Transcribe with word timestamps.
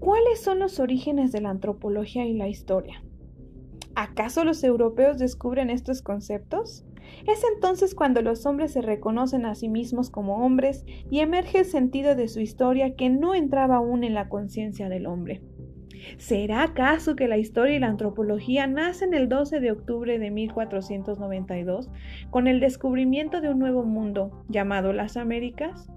¿Cuáles 0.00 0.40
son 0.40 0.58
los 0.58 0.80
orígenes 0.80 1.30
de 1.30 1.42
la 1.42 1.50
antropología 1.50 2.24
y 2.24 2.32
la 2.32 2.48
historia? 2.48 3.02
¿Acaso 3.94 4.44
los 4.44 4.64
europeos 4.64 5.18
descubren 5.18 5.68
estos 5.68 6.00
conceptos? 6.00 6.86
Es 7.28 7.44
entonces 7.54 7.94
cuando 7.94 8.22
los 8.22 8.46
hombres 8.46 8.72
se 8.72 8.80
reconocen 8.80 9.44
a 9.44 9.54
sí 9.54 9.68
mismos 9.68 10.08
como 10.08 10.44
hombres 10.44 10.86
y 11.10 11.20
emerge 11.20 11.58
el 11.58 11.64
sentido 11.66 12.14
de 12.16 12.28
su 12.28 12.40
historia 12.40 12.96
que 12.96 13.10
no 13.10 13.34
entraba 13.34 13.76
aún 13.76 14.02
en 14.02 14.14
la 14.14 14.30
conciencia 14.30 14.88
del 14.88 15.06
hombre. 15.06 15.42
¿Será 16.16 16.62
acaso 16.62 17.14
que 17.14 17.28
la 17.28 17.36
historia 17.36 17.76
y 17.76 17.78
la 17.78 17.88
antropología 17.88 18.66
nacen 18.66 19.12
el 19.12 19.28
12 19.28 19.60
de 19.60 19.70
octubre 19.70 20.18
de 20.18 20.30
1492 20.30 21.90
con 22.30 22.46
el 22.46 22.60
descubrimiento 22.60 23.42
de 23.42 23.50
un 23.50 23.58
nuevo 23.58 23.84
mundo 23.84 24.44
llamado 24.48 24.94
las 24.94 25.18
Américas? 25.18 25.90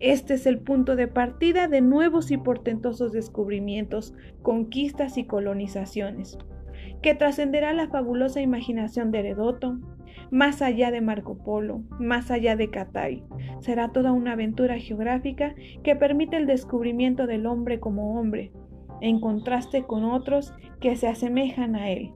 Este 0.00 0.32
es 0.32 0.46
el 0.46 0.58
punto 0.58 0.96
de 0.96 1.08
partida 1.08 1.68
de 1.68 1.82
nuevos 1.82 2.30
y 2.30 2.38
portentosos 2.38 3.12
descubrimientos, 3.12 4.14
conquistas 4.40 5.18
y 5.18 5.24
colonizaciones, 5.24 6.38
que 7.02 7.14
trascenderá 7.14 7.74
la 7.74 7.88
fabulosa 7.88 8.40
imaginación 8.40 9.10
de 9.10 9.20
Herodoto, 9.20 9.78
más 10.30 10.62
allá 10.62 10.90
de 10.90 11.02
Marco 11.02 11.36
Polo, 11.36 11.82
más 11.98 12.30
allá 12.30 12.56
de 12.56 12.70
Catay. 12.70 13.22
Será 13.60 13.92
toda 13.92 14.12
una 14.12 14.32
aventura 14.32 14.78
geográfica 14.78 15.54
que 15.82 15.96
permite 15.96 16.38
el 16.38 16.46
descubrimiento 16.46 17.26
del 17.26 17.44
hombre 17.44 17.78
como 17.78 18.18
hombre, 18.18 18.52
en 19.02 19.20
contraste 19.20 19.82
con 19.82 20.04
otros 20.04 20.54
que 20.80 20.96
se 20.96 21.08
asemejan 21.08 21.76
a 21.76 21.90
él. 21.90 22.12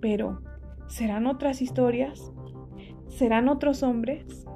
Pero, 0.00 0.40
¿serán 0.88 1.26
otras 1.26 1.60
historias? 1.60 2.32
¿Serán 3.08 3.48
otros 3.50 3.82
hombres? 3.82 4.46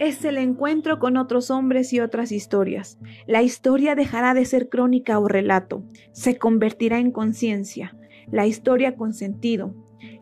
Es 0.00 0.24
el 0.24 0.38
encuentro 0.38 0.98
con 0.98 1.18
otros 1.18 1.50
hombres 1.50 1.92
y 1.92 2.00
otras 2.00 2.32
historias. 2.32 2.98
La 3.26 3.42
historia 3.42 3.94
dejará 3.94 4.32
de 4.32 4.46
ser 4.46 4.70
crónica 4.70 5.18
o 5.18 5.28
relato, 5.28 5.84
se 6.12 6.38
convertirá 6.38 6.98
en 6.98 7.10
conciencia, 7.12 7.94
la 8.32 8.46
historia 8.46 8.96
con 8.96 9.12
sentido, 9.12 9.74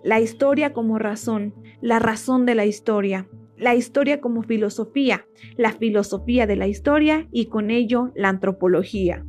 la 0.03 0.21
historia 0.21 0.73
como 0.73 0.99
razón, 0.99 1.55
la 1.81 2.01
razón 2.01 2.45
de 2.45 2.57
la 2.57 2.67
historia, 2.67 3.29
la 3.57 3.77
historia 3.77 4.21
como 4.21 4.43
filosofía, 4.43 5.27
la 5.57 5.71
filosofía 5.71 6.49
de 6.49 6.57
la 6.57 6.67
historia 6.67 7.29
y 7.31 7.47
con 7.47 7.71
ello 7.71 8.11
la 8.17 8.31
antropología. 8.31 9.25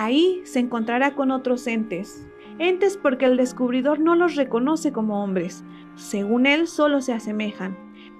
Ahí 0.00 0.42
se 0.44 0.60
encontrará 0.60 1.16
con 1.16 1.32
otros 1.32 1.66
entes, 1.66 2.24
entes 2.60 2.96
porque 2.96 3.26
el 3.26 3.36
descubridor 3.36 3.98
no 3.98 4.14
los 4.14 4.36
reconoce 4.36 4.92
como 4.92 5.24
hombres, 5.24 5.64
según 5.96 6.46
él 6.46 6.68
solo 6.68 7.00
se 7.00 7.12
asemejan. 7.12 7.76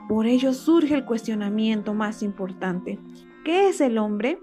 Por 0.08 0.26
ello 0.26 0.54
surge 0.54 0.96
el 0.96 1.04
cuestionamiento 1.04 1.94
más 1.94 2.24
importante. 2.24 2.98
¿Qué 3.44 3.68
es 3.68 3.80
el 3.80 3.98
hombre? 3.98 4.40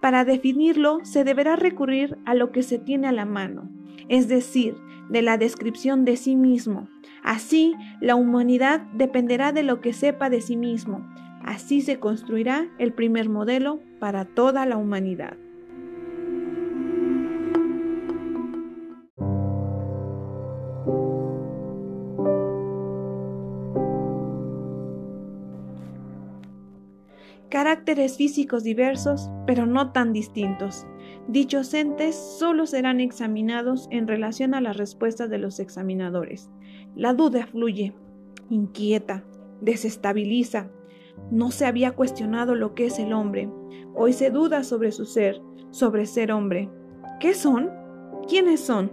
Para 0.00 0.24
definirlo 0.24 1.00
se 1.02 1.22
deberá 1.22 1.54
recurrir 1.54 2.16
a 2.24 2.32
lo 2.32 2.50
que 2.50 2.62
se 2.62 2.78
tiene 2.78 3.08
a 3.08 3.12
la 3.12 3.26
mano, 3.26 3.68
es 4.08 4.26
decir, 4.28 4.74
de 5.10 5.20
la 5.20 5.36
descripción 5.36 6.06
de 6.06 6.16
sí 6.16 6.34
mismo. 6.34 6.88
Así, 7.22 7.74
la 8.00 8.14
humanidad 8.14 8.80
dependerá 8.94 9.52
de 9.52 9.64
lo 9.64 9.82
que 9.82 9.92
sepa 9.92 10.30
de 10.30 10.40
sí 10.40 10.56
mismo. 10.56 11.06
Así 11.42 11.82
se 11.82 12.00
construirá 12.00 12.70
el 12.78 12.94
primer 12.94 13.28
modelo 13.28 13.80
para 13.98 14.24
toda 14.24 14.64
la 14.64 14.78
humanidad. 14.78 15.36
Caracteres 27.50 28.16
físicos 28.16 28.62
diversos, 28.62 29.28
pero 29.46 29.66
no 29.66 29.92
tan 29.92 30.12
distintos. 30.12 30.86
Dichos 31.28 31.74
entes 31.74 32.14
solo 32.14 32.66
serán 32.66 33.00
examinados 33.00 33.88
en 33.90 34.06
relación 34.06 34.54
a 34.54 34.60
las 34.60 34.76
respuestas 34.76 35.28
de 35.28 35.38
los 35.38 35.58
examinadores. 35.58 36.48
La 36.94 37.12
duda 37.12 37.46
fluye, 37.46 37.92
inquieta, 38.48 39.24
desestabiliza. 39.60 40.70
No 41.30 41.50
se 41.50 41.66
había 41.66 41.92
cuestionado 41.92 42.54
lo 42.54 42.74
que 42.74 42.86
es 42.86 42.98
el 42.98 43.12
hombre. 43.12 43.50
Hoy 43.94 44.12
se 44.12 44.30
duda 44.30 44.62
sobre 44.64 44.92
su 44.92 45.04
ser, 45.04 45.40
sobre 45.70 46.06
ser 46.06 46.32
hombre. 46.32 46.70
¿Qué 47.18 47.34
son? 47.34 47.70
¿Quiénes 48.28 48.60
son? 48.60 48.92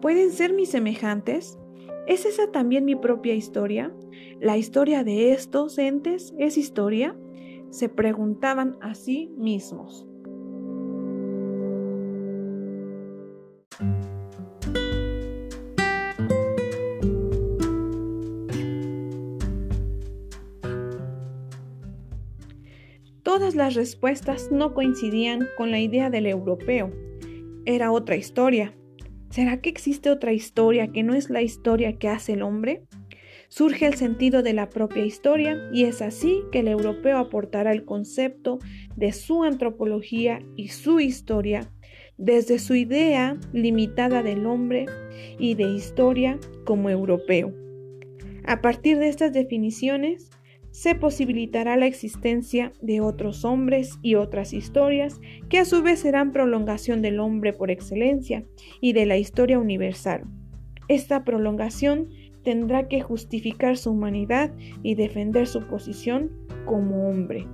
¿Pueden 0.00 0.32
ser 0.32 0.52
mis 0.52 0.70
semejantes? 0.70 1.58
¿Es 2.06 2.26
esa 2.26 2.50
también 2.50 2.84
mi 2.84 2.96
propia 2.96 3.34
historia? 3.34 3.92
¿La 4.40 4.56
historia 4.56 5.04
de 5.04 5.32
estos 5.32 5.78
entes 5.78 6.34
es 6.38 6.58
historia? 6.58 7.16
Se 7.72 7.88
preguntaban 7.88 8.76
a 8.82 8.94
sí 8.94 9.32
mismos. 9.38 10.06
Todas 23.22 23.54
las 23.54 23.74
respuestas 23.74 24.50
no 24.52 24.74
coincidían 24.74 25.48
con 25.56 25.70
la 25.70 25.80
idea 25.80 26.10
del 26.10 26.26
europeo. 26.26 26.92
Era 27.64 27.90
otra 27.90 28.16
historia. 28.16 28.74
¿Será 29.30 29.62
que 29.62 29.70
existe 29.70 30.10
otra 30.10 30.34
historia 30.34 30.92
que 30.92 31.02
no 31.02 31.14
es 31.14 31.30
la 31.30 31.40
historia 31.40 31.96
que 31.96 32.08
hace 32.08 32.34
el 32.34 32.42
hombre? 32.42 32.84
Surge 33.52 33.84
el 33.84 33.96
sentido 33.96 34.42
de 34.42 34.54
la 34.54 34.70
propia 34.70 35.04
historia 35.04 35.68
y 35.74 35.84
es 35.84 36.00
así 36.00 36.40
que 36.50 36.60
el 36.60 36.68
europeo 36.68 37.18
aportará 37.18 37.70
el 37.72 37.84
concepto 37.84 38.58
de 38.96 39.12
su 39.12 39.44
antropología 39.44 40.40
y 40.56 40.68
su 40.68 41.00
historia 41.00 41.70
desde 42.16 42.58
su 42.58 42.74
idea 42.74 43.36
limitada 43.52 44.22
del 44.22 44.46
hombre 44.46 44.86
y 45.38 45.54
de 45.54 45.64
historia 45.64 46.38
como 46.64 46.88
europeo. 46.88 47.52
A 48.46 48.62
partir 48.62 48.98
de 48.98 49.08
estas 49.08 49.34
definiciones, 49.34 50.30
se 50.70 50.94
posibilitará 50.94 51.76
la 51.76 51.84
existencia 51.84 52.72
de 52.80 53.02
otros 53.02 53.44
hombres 53.44 53.98
y 54.00 54.14
otras 54.14 54.54
historias 54.54 55.20
que 55.50 55.58
a 55.58 55.66
su 55.66 55.82
vez 55.82 56.00
serán 56.00 56.32
prolongación 56.32 57.02
del 57.02 57.20
hombre 57.20 57.52
por 57.52 57.70
excelencia 57.70 58.46
y 58.80 58.94
de 58.94 59.04
la 59.04 59.18
historia 59.18 59.58
universal. 59.58 60.22
Esta 60.88 61.22
prolongación 61.22 62.08
tendrá 62.42 62.88
que 62.88 63.00
justificar 63.00 63.76
su 63.76 63.90
humanidad 63.90 64.52
y 64.82 64.94
defender 64.94 65.46
su 65.46 65.62
posición 65.66 66.30
como 66.66 67.08
hombre. 67.08 67.46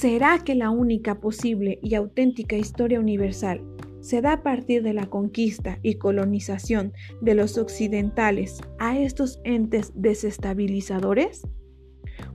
¿Será 0.00 0.38
que 0.42 0.54
la 0.54 0.70
única 0.70 1.20
posible 1.20 1.78
y 1.82 1.94
auténtica 1.94 2.56
historia 2.56 2.98
universal 2.98 3.60
se 4.00 4.22
da 4.22 4.32
a 4.32 4.42
partir 4.42 4.82
de 4.82 4.94
la 4.94 5.06
conquista 5.06 5.78
y 5.82 5.96
colonización 5.96 6.94
de 7.20 7.34
los 7.34 7.58
occidentales 7.58 8.60
a 8.78 8.98
estos 8.98 9.40
entes 9.44 9.92
desestabilizadores? 9.94 11.42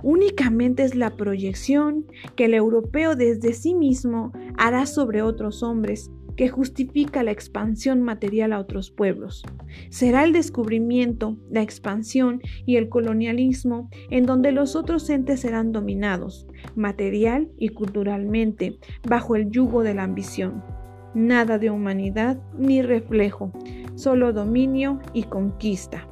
Únicamente 0.03 0.83
es 0.83 0.95
la 0.95 1.15
proyección 1.15 2.05
que 2.35 2.45
el 2.45 2.53
europeo 2.53 3.15
desde 3.15 3.53
sí 3.53 3.75
mismo 3.75 4.31
hará 4.57 4.85
sobre 4.85 5.21
otros 5.21 5.63
hombres 5.63 6.11
que 6.35 6.49
justifica 6.49 7.23
la 7.23 7.31
expansión 7.31 8.01
material 8.01 8.53
a 8.53 8.59
otros 8.59 8.91
pueblos. 8.91 9.43
Será 9.89 10.23
el 10.23 10.33
descubrimiento, 10.33 11.37
la 11.49 11.61
expansión 11.61 12.41
y 12.65 12.75
el 12.75 12.89
colonialismo 12.89 13.89
en 14.09 14.25
donde 14.25 14.51
los 14.51 14.75
otros 14.75 15.09
entes 15.09 15.41
serán 15.41 15.71
dominados, 15.71 16.47
material 16.75 17.49
y 17.57 17.69
culturalmente, 17.69 18.77
bajo 19.07 19.35
el 19.35 19.49
yugo 19.49 19.83
de 19.83 19.93
la 19.93 20.03
ambición. 20.03 20.63
Nada 21.13 21.57
de 21.57 21.69
humanidad 21.69 22.37
ni 22.57 22.81
reflejo, 22.81 23.53
solo 23.95 24.33
dominio 24.33 24.99
y 25.13 25.23
conquista. 25.23 26.07